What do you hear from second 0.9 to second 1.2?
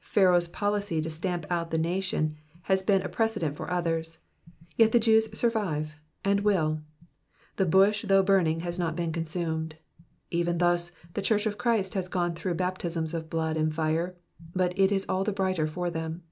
to